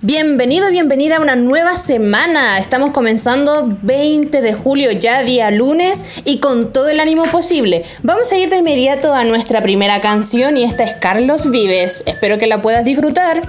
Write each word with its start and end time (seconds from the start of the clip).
Bienvenido, 0.00 0.70
bienvenida 0.70 1.16
a 1.16 1.20
una 1.20 1.36
nueva 1.36 1.74
semana. 1.74 2.58
Estamos 2.58 2.92
comenzando 2.92 3.76
20 3.82 4.40
de 4.40 4.54
julio, 4.54 4.90
ya 4.92 5.22
día 5.22 5.50
lunes, 5.50 6.06
y 6.24 6.40
con 6.40 6.72
todo 6.72 6.88
el 6.88 6.98
ánimo 6.98 7.24
posible. 7.24 7.84
Vamos 8.02 8.32
a 8.32 8.38
ir 8.38 8.48
de 8.48 8.56
inmediato 8.58 9.12
a 9.12 9.24
nuestra 9.24 9.62
primera 9.62 10.00
canción 10.00 10.56
y 10.56 10.64
esta 10.64 10.84
es 10.84 10.94
Carlos 10.94 11.50
Vives. 11.50 12.04
Espero 12.06 12.38
que 12.38 12.46
la 12.46 12.62
puedas 12.62 12.86
disfrutar. 12.86 13.42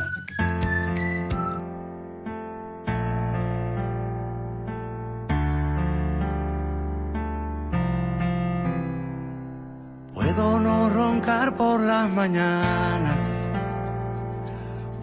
Puedo 10.14 10.60
no 10.60 10.90
roncar 10.90 11.56
por 11.56 11.80
las 11.80 12.10
mañanas 12.10 12.95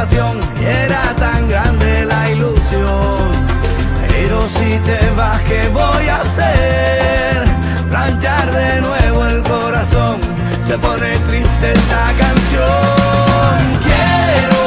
era 0.00 1.14
tan 1.18 1.48
grande 1.48 2.04
la 2.04 2.30
ilusión. 2.30 3.48
Pero 4.08 4.48
si 4.48 4.78
te 4.86 4.98
vas, 5.16 5.42
¿qué 5.42 5.68
voy 5.70 6.08
a 6.08 6.20
hacer? 6.20 7.44
Planchar 7.88 8.52
de 8.52 8.80
nuevo 8.80 9.26
el 9.26 9.42
corazón, 9.42 10.20
se 10.60 10.78
pone 10.78 11.18
triste 11.28 11.72
esta 11.72 12.12
canción. 12.16 13.58
Quiero 13.82 14.62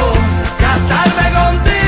casarme 0.59 1.28
contigo, 1.39 1.80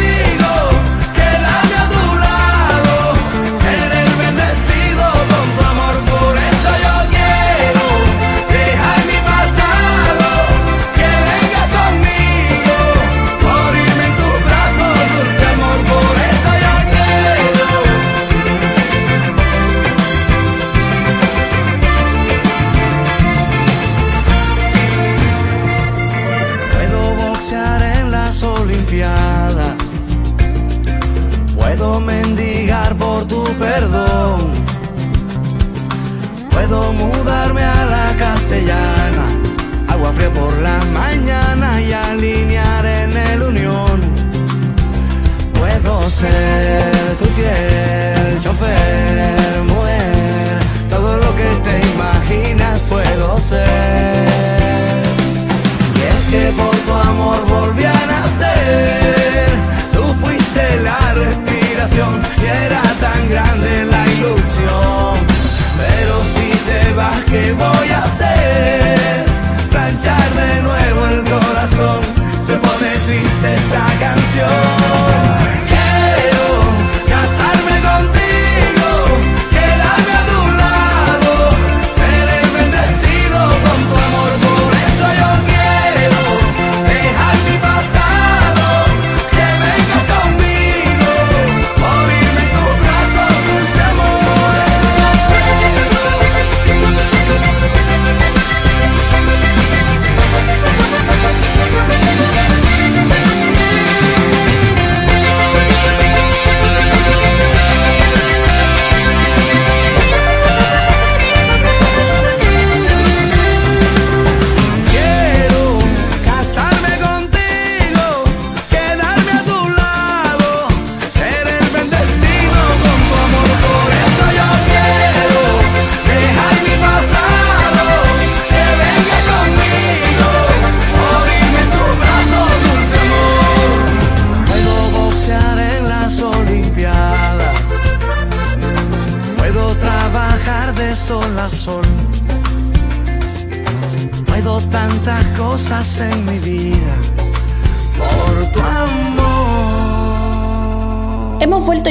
¿qué 67.34 67.52
voy 67.54 67.90
a 67.90 68.04
hacer? 68.04 68.33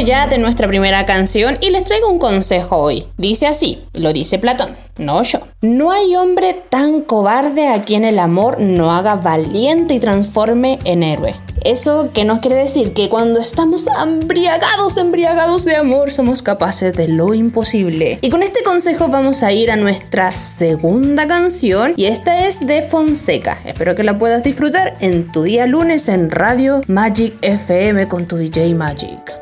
Ya 0.00 0.26
de 0.26 0.38
nuestra 0.38 0.68
primera 0.68 1.06
canción 1.06 1.58
y 1.60 1.70
les 1.70 1.84
traigo 1.84 2.08
un 2.08 2.18
consejo 2.18 2.76
hoy. 2.78 3.06
Dice 3.18 3.46
así, 3.46 3.82
lo 3.92 4.12
dice 4.12 4.38
Platón, 4.38 4.76
no 4.98 5.22
yo. 5.22 5.40
No 5.60 5.90
hay 5.92 6.16
hombre 6.16 6.54
tan 6.68 7.02
cobarde 7.02 7.68
a 7.68 7.82
quien 7.82 8.04
el 8.04 8.18
amor 8.18 8.60
no 8.60 8.92
haga 8.92 9.16
valiente 9.16 9.94
y 9.94 10.00
transforme 10.00 10.78
en 10.84 11.02
héroe. 11.02 11.34
Eso 11.64 12.10
que 12.12 12.24
nos 12.24 12.40
quiere 12.40 12.56
decir 12.56 12.92
que 12.92 13.08
cuando 13.08 13.38
estamos 13.38 13.86
embriagados, 13.86 14.96
embriagados 14.96 15.64
de 15.64 15.76
amor, 15.76 16.10
somos 16.10 16.42
capaces 16.42 16.96
de 16.96 17.08
lo 17.08 17.34
imposible. 17.34 18.18
Y 18.20 18.30
con 18.30 18.42
este 18.42 18.62
consejo 18.64 19.08
vamos 19.08 19.42
a 19.42 19.52
ir 19.52 19.70
a 19.70 19.76
nuestra 19.76 20.32
segunda 20.32 21.28
canción 21.28 21.94
y 21.96 22.06
esta 22.06 22.46
es 22.46 22.66
de 22.66 22.82
Fonseca. 22.82 23.58
Espero 23.64 23.94
que 23.94 24.02
la 24.02 24.18
puedas 24.18 24.42
disfrutar 24.42 24.94
en 25.00 25.30
tu 25.30 25.42
día 25.42 25.66
lunes 25.66 26.08
en 26.08 26.30
Radio 26.30 26.80
Magic 26.88 27.34
FM 27.42 28.08
con 28.08 28.26
tu 28.26 28.36
DJ 28.36 28.74
Magic. 28.74 29.41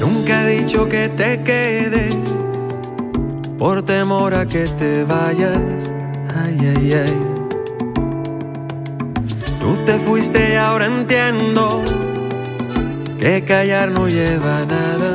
Nunca 0.00 0.42
he 0.42 0.60
dicho 0.60 0.88
que 0.88 1.08
te 1.08 1.42
quedes 1.42 2.16
por 3.58 3.82
temor 3.82 4.34
a 4.34 4.46
que 4.46 4.66
te 4.66 5.04
vayas. 5.04 5.58
Ay, 6.34 6.58
ay, 6.76 6.92
ay. 7.04 7.18
Tú 9.60 9.76
te 9.86 9.98
fuiste 9.98 10.52
y 10.52 10.56
ahora 10.56 10.86
entiendo 10.86 11.82
que 13.18 13.44
callar 13.44 13.90
no 13.90 14.08
lleva 14.08 14.64
nada. 14.66 15.14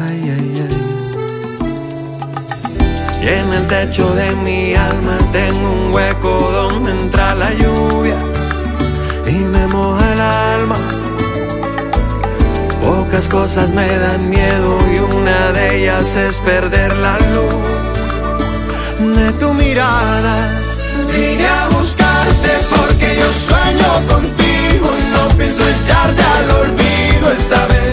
Ay, 0.00 0.34
ay, 0.36 0.66
ay. 0.68 0.76
Y 3.22 3.28
en 3.28 3.52
el 3.52 3.66
techo 3.66 4.14
de 4.14 4.34
mi 4.36 4.74
alma 4.74 5.18
tengo 5.32 5.72
un 5.72 5.92
hueco 5.92 6.50
donde 6.52 6.92
entra 6.92 7.34
la 7.34 7.52
lluvia. 7.52 8.16
Pocas 13.18 13.30
cosas 13.30 13.70
me 13.70 13.98
dan 13.98 14.30
miedo 14.30 14.78
y 14.94 14.98
una 15.16 15.50
de 15.50 15.78
ellas 15.82 16.14
es 16.14 16.38
perder 16.38 16.96
la 16.98 17.18
luz 17.18 19.16
de 19.16 19.32
tu 19.32 19.52
mirada. 19.54 20.48
Vine 21.12 21.48
a 21.48 21.68
buscarte 21.70 22.50
porque 22.70 23.16
yo 23.18 23.28
sueño 23.48 24.06
contigo 24.06 24.94
y 25.00 25.04
no 25.10 25.36
pienso 25.36 25.68
echarte 25.68 26.22
al 26.22 26.50
olvido 26.62 27.32
esta 27.36 27.66
vez. 27.66 27.87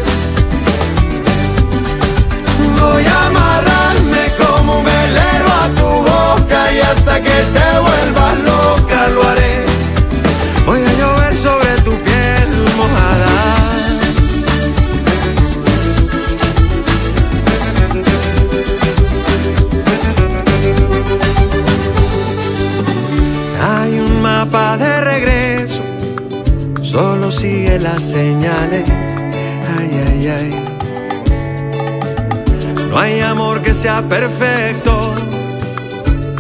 No 32.95 33.01
hay 33.01 33.19
amor 33.19 33.61
que 33.61 33.75
sea 33.75 34.01
perfecto 34.03 35.13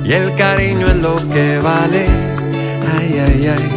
y 0.05 0.13
el 0.13 0.33
cariño 0.35 0.87
es 0.87 0.95
lo 0.95 1.17
que 1.27 1.59
vale. 1.59 2.05
Ay, 2.97 3.21
ay, 3.27 3.47
ay. 3.47 3.69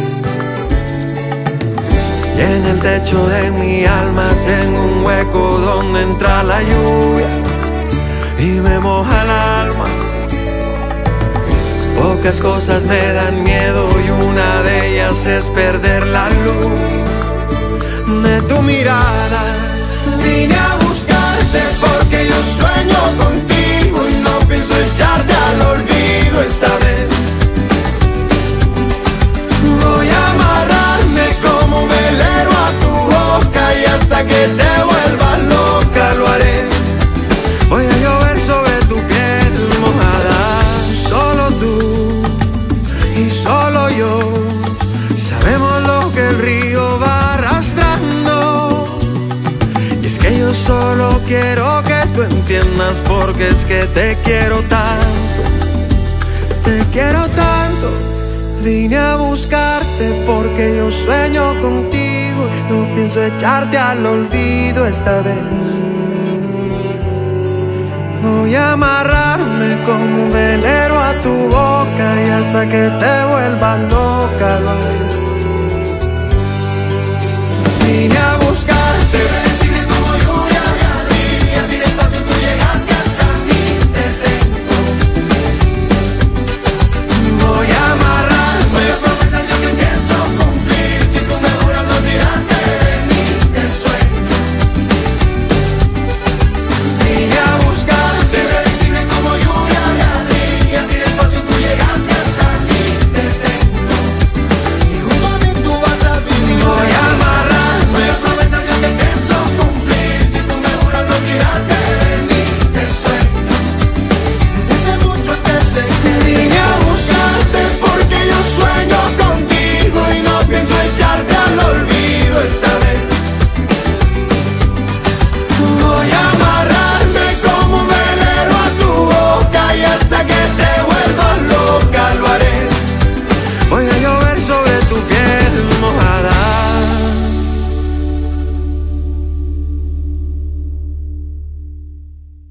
Y 2.37 2.41
en 2.41 2.65
el 2.65 2.79
techo 2.79 3.27
de 3.27 3.51
mi 3.51 3.83
alma 3.83 4.29
tengo 4.45 4.81
un 4.81 5.05
hueco 5.05 5.57
donde 5.57 6.03
entra 6.03 6.41
la 6.41 6.61
lluvia 6.61 7.27
y 8.39 8.61
me 8.61 8.79
moja 8.79 9.23
el 9.23 9.29
alma. 9.29 9.85
Pocas 12.01 12.39
cosas 12.39 12.85
me 12.85 13.11
dan 13.11 13.43
miedo 13.43 13.89
y 14.07 14.09
una 14.09 14.61
de 14.61 14.93
ellas 14.93 15.25
es 15.25 15.49
perder 15.49 16.07
la 16.07 16.29
luz 16.29 18.23
de 18.23 18.41
tu 18.43 18.61
mirada. 18.61 19.43
Vine 20.23 20.68
yo 50.37 50.53
solo 50.53 51.19
quiero 51.25 51.81
que 51.83 52.07
tú 52.13 52.21
entiendas 52.23 53.01
porque 53.07 53.47
es 53.47 53.65
que 53.65 53.83
te 53.85 54.17
quiero 54.23 54.61
tanto. 54.63 55.41
Te 56.63 56.79
quiero 56.91 57.27
tanto. 57.29 57.89
Vine 58.63 58.97
a 58.97 59.15
buscarte 59.15 60.23
porque 60.27 60.75
yo 60.77 60.91
sueño 60.91 61.59
contigo. 61.61 62.47
No 62.69 62.93
pienso 62.93 63.23
echarte 63.23 63.77
al 63.77 64.05
olvido 64.05 64.85
esta 64.85 65.21
vez. 65.21 65.37
Voy 68.21 68.53
a 68.55 68.73
amarrarme 68.73 69.77
como 69.85 70.23
un 70.23 70.31
velero 70.31 70.99
a 70.99 71.13
tu 71.23 71.33
boca 71.47 72.07
y 72.21 72.29
hasta 72.29 72.65
que 72.65 72.89
te 72.99 73.25
vuelvas 73.31 73.79
loca. 73.89 74.59
Vine 77.85 78.17
a 78.17 78.37
buscarte. 78.37 79.48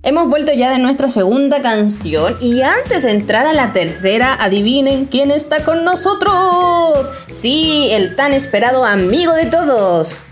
Hemos 0.09 0.31
vuelto 0.31 0.55
ya 0.55 0.71
de 0.71 0.79
nuestra 0.79 1.09
segunda 1.09 1.61
canción 1.61 2.39
y 2.41 2.63
antes 2.63 3.03
de 3.03 3.11
entrar 3.11 3.47
a 3.47 3.53
la 3.53 3.73
tercera, 3.73 4.33
adivinen 4.41 5.05
quién 5.05 5.31
está 5.31 5.67
con 5.67 5.85
nosotros. 5.85 7.11
Sí, 7.29 7.91
el 7.93 8.17
tan 8.17 8.33
esperado 8.33 8.87
amigo 8.87 9.35
de 9.35 9.45
todos, 9.45 10.23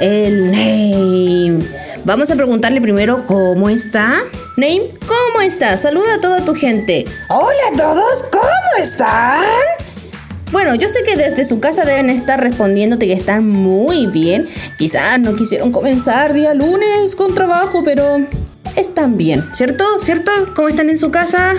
el 0.00 0.46
Name. 0.50 1.58
Vamos 2.06 2.30
a 2.30 2.34
preguntarle 2.34 2.80
primero 2.80 3.26
cómo 3.26 3.68
está. 3.68 4.22
Name, 4.56 4.88
¿cómo 5.00 5.42
estás? 5.42 5.82
Saluda 5.82 6.14
a 6.14 6.20
toda 6.22 6.42
tu 6.42 6.54
gente. 6.54 7.04
Hola 7.28 7.74
a 7.74 7.76
todos, 7.76 8.22
¿cómo 8.32 8.82
están? 8.82 9.44
Bueno, 10.50 10.74
yo 10.76 10.88
sé 10.88 11.02
que 11.02 11.16
desde 11.16 11.44
su 11.44 11.60
casa 11.60 11.84
deben 11.84 12.08
estar 12.08 12.40
respondiéndote 12.40 13.06
que 13.06 13.12
están 13.12 13.46
muy 13.46 14.06
bien. 14.06 14.48
Quizás 14.78 15.20
no 15.20 15.36
quisieron 15.36 15.72
comenzar 15.72 16.32
día 16.32 16.54
lunes 16.54 17.14
con 17.16 17.34
trabajo, 17.34 17.82
pero 17.84 18.26
están 18.76 19.16
bien, 19.16 19.44
¿cierto? 19.52 19.84
¿Cierto? 19.98 20.30
¿Cómo 20.54 20.68
están 20.68 20.90
en 20.90 20.98
su 20.98 21.10
casa? 21.10 21.54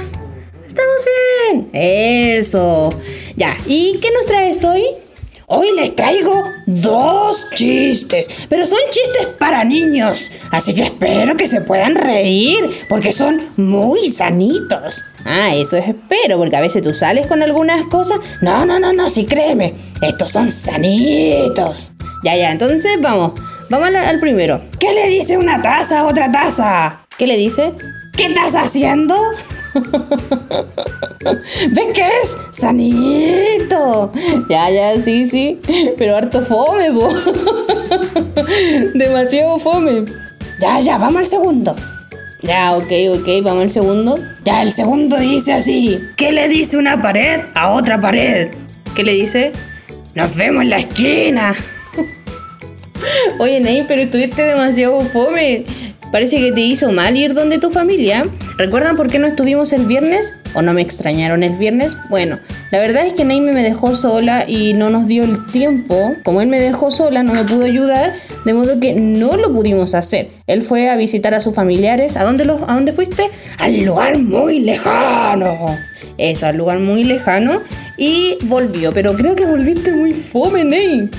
Estamos 0.66 1.06
bien. 1.52 1.70
Eso. 1.74 2.94
Ya, 3.36 3.58
¿y 3.66 4.00
qué 4.00 4.10
nos 4.12 4.26
traes 4.26 4.64
hoy? 4.64 4.84
Hoy 5.54 5.68
les 5.76 5.94
traigo 5.98 6.46
dos 6.66 7.50
chistes, 7.56 8.30
pero 8.48 8.66
son 8.66 8.80
chistes 8.90 9.28
para 9.38 9.66
niños, 9.66 10.32
así 10.50 10.74
que 10.74 10.84
espero 10.84 11.36
que 11.36 11.46
se 11.46 11.60
puedan 11.60 11.96
reír, 11.96 12.70
porque 12.88 13.12
son 13.12 13.42
muy 13.58 14.08
sanitos. 14.08 15.04
Ah, 15.26 15.54
eso 15.54 15.76
espero, 15.76 16.38
porque 16.38 16.56
a 16.56 16.62
veces 16.62 16.82
tú 16.82 16.94
sales 16.94 17.28
con 17.28 17.44
algunas 17.44 17.86
cosas. 17.88 18.20
No, 18.40 18.66
no, 18.66 18.80
no, 18.80 18.94
no, 18.94 19.10
sí 19.10 19.26
créeme, 19.26 19.74
estos 20.02 20.32
son 20.32 20.50
sanitos. 20.50 21.92
Ya, 22.24 22.38
ya, 22.38 22.54
entonces 22.54 22.94
vamos. 23.02 23.34
Vamos 23.70 23.90
al, 23.90 23.98
al 23.98 24.20
primero. 24.22 24.62
¿Qué 24.80 24.94
le 24.94 25.10
dice 25.10 25.38
una 25.38 25.62
taza 25.62 26.00
a 26.00 26.06
otra 26.06 26.32
taza? 26.32 27.01
¿Qué 27.22 27.28
le 27.28 27.38
dice? 27.38 27.74
¿Qué 28.14 28.26
estás 28.26 28.56
haciendo? 28.56 29.16
¿Ves 31.70 31.88
qué 31.94 32.04
es? 32.24 32.36
Sanito. 32.50 34.12
Ya, 34.50 34.72
ya, 34.72 35.00
sí, 35.00 35.28
sí. 35.28 35.60
Pero 36.00 36.18
harto 36.18 36.42
fome, 36.42 36.92
po. 36.92 37.10
Demasiado 38.96 39.60
fome. 39.60 40.06
Ya, 40.60 40.80
ya, 40.80 40.98
vamos 40.98 41.18
al 41.18 41.26
segundo. 41.28 41.76
Ya, 42.42 42.72
ok, 42.76 42.92
ok, 43.20 43.28
vamos 43.44 43.66
al 43.66 43.70
segundo. 43.70 44.18
Ya, 44.44 44.64
el 44.64 44.72
segundo 44.72 45.18
dice 45.18 45.54
así. 45.54 46.00
¿Qué 46.18 46.32
le 46.32 46.48
dice 46.48 46.76
una 46.76 47.04
pared 47.04 47.42
a 47.54 47.70
otra 47.70 48.02
pared? 48.02 48.50
¿Qué 48.96 49.04
le 49.04 49.14
dice? 49.14 49.52
Nos 50.16 50.36
vemos 50.36 50.64
en 50.64 50.72
la 50.72 50.80
esquina. 50.80 51.56
Oye, 53.40 53.60
Ney, 53.60 53.86
pero 53.88 54.02
estuviste 54.02 54.42
demasiado 54.42 55.02
fome. 55.02 55.66
Parece 56.12 56.40
que 56.40 56.52
te 56.52 56.60
hizo 56.60 56.92
mal 56.92 57.16
ir 57.16 57.34
donde 57.34 57.58
tu 57.58 57.72
familia. 57.72 58.26
¿Recuerdan 58.58 58.98
por 58.98 59.10
qué 59.10 59.18
no 59.18 59.28
estuvimos 59.28 59.72
el 59.72 59.86
viernes? 59.86 60.36
¿O 60.54 60.62
no 60.62 60.74
me 60.74 60.82
extrañaron 60.82 61.42
el 61.42 61.54
viernes? 61.54 61.96
Bueno, 62.10 62.38
La 62.72 62.80
verdad 62.80 63.06
es 63.06 63.14
que 63.14 63.24
Naime 63.24 63.52
me 63.54 63.64
dejó 63.64 63.96
sola 63.96 64.46
y 64.48 64.74
no 64.74 64.90
nos 64.90 65.08
dio 65.08 65.24
el 65.24 65.46
tiempo. 65.48 66.16
Como 66.24 66.42
él 66.42 66.48
me 66.48 66.60
dejó 66.60 66.92
sola, 66.92 67.24
no 67.24 67.34
me 67.34 67.44
pudo 67.44 67.66
ayudar, 67.66 68.14
de 68.46 68.54
modo 68.54 68.80
que 68.80 68.94
no 68.94 69.36
lo 69.36 69.52
pudimos 69.52 69.94
hacer. 69.94 70.30
Él 70.48 70.62
fue 70.62 70.90
a 70.90 70.96
visitar 70.96 71.34
a 71.34 71.40
sus 71.40 71.56
familiares. 71.56 72.18
¿A 72.18 72.24
dónde, 72.24 72.44
a 72.44 72.74
dónde 72.74 72.92
fuiste? 72.92 73.30
Al 73.58 73.84
lugar 73.84 74.18
muy 74.18 74.60
lejano. 74.60 75.78
Eso, 76.18 76.46
al 76.46 76.58
lugar 76.58 76.80
muy 76.80 77.04
lejano. 77.04 77.62
Y 77.98 78.38
volvió, 78.44 78.92
pero 78.94 79.16
creo 79.16 79.36
que 79.36 79.46
volviste 79.46 79.92
muy 79.92 80.14
fome, 80.14 80.64
Ney. 80.64 81.10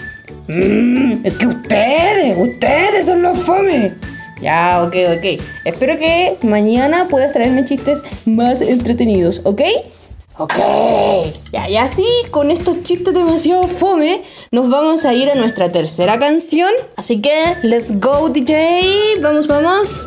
Mm, 0.49 1.25
es 1.25 1.35
que 1.35 1.47
ustedes, 1.47 2.37
ustedes 2.37 3.07
son 3.07 3.23
los 3.23 3.39
fome. 3.39 3.93
Ya, 4.43 4.83
ok, 4.85 4.95
ok. 5.17 5.41
Espero 5.65 5.97
que 5.97 6.37
mañana 6.43 7.07
puedas 7.09 7.33
traerme 7.33 7.65
chistes 7.65 8.03
más 8.27 8.61
entretenidos, 8.61 9.41
¿ok? 9.45 9.63
Ok. 10.39 10.55
Ya, 11.53 11.69
y 11.69 11.77
así, 11.77 12.05
con 12.31 12.51
estos 12.51 12.83
chistes 12.83 13.15
demasiado 13.15 13.69
fome, 13.69 14.23
nos 14.51 14.69
vamos 14.69 15.05
a 15.05 15.15
ir 15.15 15.31
a 15.31 15.35
nuestra 15.35 15.71
tercera 15.71 16.19
canción. 16.19 16.73
Así 16.97 17.21
que, 17.21 17.57
let's 17.63 18.01
go, 18.01 18.31
DJ. 18.31 19.21
Vamos, 19.21 19.47
vamos. 19.47 20.07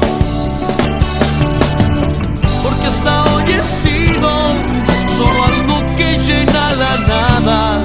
hasta 3.01 3.35
hoy 3.35 3.43
he 3.43 3.63
sido 3.63 4.29
solo 5.17 5.43
algo 5.43 5.75
que 5.97 6.17
llena 6.19 6.75
la 6.75 6.97
nada, 7.07 7.79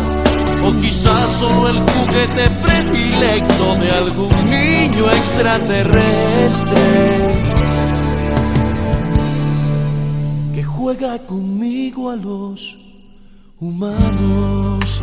o 0.64 0.72
quizás 0.80 1.32
solo 1.32 1.68
el 1.68 1.78
juguete 1.78 2.50
predilecto 2.62 3.76
de 3.76 3.90
algún 3.90 4.50
niño 4.50 5.10
extraterrestre 5.10 7.34
que 10.54 10.62
juega 10.62 11.18
conmigo 11.20 12.10
a 12.10 12.16
los 12.16 12.76
humanos. 13.60 15.02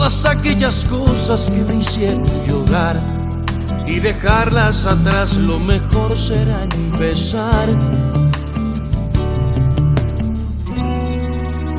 todas 0.00 0.24
aquellas 0.24 0.86
cosas 0.86 1.50
que 1.50 1.62
me 1.62 1.82
hicieron 1.82 2.24
llorar. 2.46 2.98
Y 3.86 4.00
dejarlas 4.00 4.86
atrás, 4.86 5.36
lo 5.36 5.58
mejor 5.58 6.16
será 6.16 6.64
empezar 6.64 7.68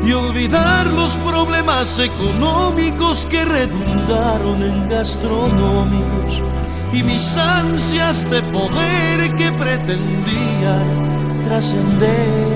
y 0.05 0.11
olvidar 0.13 0.85
los 0.85 1.13
problemas 1.27 1.97
económicos 1.97 3.25
que 3.25 3.43
redundaron 3.43 4.61
en 4.61 4.87
gastronómicos. 4.87 6.41
Y 6.93 7.01
mis 7.01 7.35
ansias 7.35 8.29
de 8.29 8.43
poder 8.43 9.35
que 9.35 9.51
pretendían 9.53 10.85
trascender. 11.47 12.51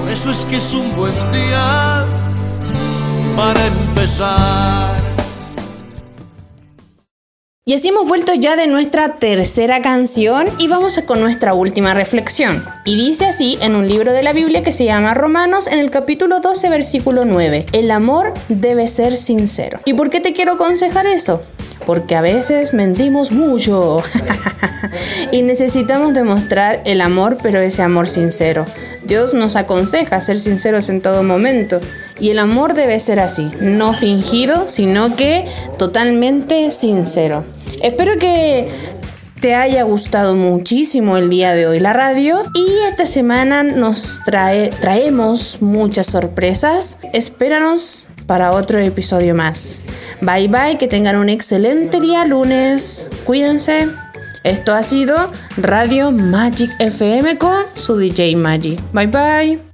Por 0.00 0.10
eso 0.10 0.32
es 0.32 0.44
que 0.44 0.56
es 0.56 0.74
un 0.74 0.96
buen 0.96 1.14
día 1.30 2.17
Y 7.68 7.74
así 7.74 7.88
hemos 7.88 8.08
vuelto 8.08 8.32
ya 8.32 8.56
de 8.56 8.66
nuestra 8.66 9.16
tercera 9.16 9.82
canción 9.82 10.46
y 10.56 10.68
vamos 10.68 10.98
con 11.06 11.20
nuestra 11.20 11.52
última 11.52 11.92
reflexión. 11.92 12.64
Y 12.86 12.96
dice 12.96 13.26
así 13.26 13.58
en 13.60 13.76
un 13.76 13.86
libro 13.86 14.14
de 14.14 14.22
la 14.22 14.32
Biblia 14.32 14.62
que 14.62 14.72
se 14.72 14.86
llama 14.86 15.12
Romanos 15.12 15.66
en 15.66 15.78
el 15.78 15.90
capítulo 15.90 16.40
12 16.40 16.70
versículo 16.70 17.26
9. 17.26 17.66
El 17.72 17.90
amor 17.90 18.32
debe 18.48 18.88
ser 18.88 19.18
sincero. 19.18 19.80
¿Y 19.84 19.92
por 19.92 20.08
qué 20.08 20.20
te 20.20 20.32
quiero 20.32 20.54
aconsejar 20.54 21.06
eso? 21.06 21.42
Porque 21.84 22.16
a 22.16 22.22
veces 22.22 22.72
mentimos 22.72 23.32
mucho 23.32 24.02
y 25.32 25.42
necesitamos 25.42 26.14
demostrar 26.14 26.80
el 26.86 27.02
amor, 27.02 27.36
pero 27.42 27.60
ese 27.60 27.82
amor 27.82 28.08
sincero. 28.08 28.64
Dios 29.04 29.34
nos 29.34 29.56
aconseja 29.56 30.22
ser 30.22 30.38
sinceros 30.38 30.88
en 30.88 31.02
todo 31.02 31.22
momento 31.22 31.80
y 32.20 32.30
el 32.30 32.38
amor 32.38 32.74
debe 32.74 32.98
ser 33.00 33.20
así, 33.20 33.50
no 33.60 33.92
fingido, 33.92 34.68
sino 34.68 35.16
que 35.16 35.46
totalmente 35.78 36.70
sincero. 36.70 37.44
Espero 37.82 38.18
que 38.18 38.68
te 39.40 39.54
haya 39.54 39.84
gustado 39.84 40.34
muchísimo 40.34 41.16
el 41.16 41.30
día 41.30 41.52
de 41.52 41.66
hoy 41.66 41.78
la 41.78 41.92
radio 41.92 42.42
y 42.54 42.66
esta 42.88 43.06
semana 43.06 43.62
nos 43.62 44.20
trae, 44.24 44.70
traemos 44.80 45.62
muchas 45.62 46.06
sorpresas. 46.06 47.00
Espéranos 47.12 48.08
para 48.26 48.52
otro 48.52 48.78
episodio 48.78 49.34
más. 49.34 49.84
Bye 50.20 50.48
bye, 50.48 50.76
que 50.78 50.88
tengan 50.88 51.16
un 51.16 51.28
excelente 51.28 52.00
día 52.00 52.24
lunes. 52.24 53.10
Cuídense. 53.24 53.88
Esto 54.44 54.74
ha 54.74 54.82
sido 54.82 55.30
Radio 55.56 56.10
Magic 56.10 56.70
FM 56.78 57.38
con 57.38 57.64
su 57.74 57.96
DJ 57.96 58.36
Magic. 58.36 58.80
Bye 58.92 59.06
bye. 59.06 59.67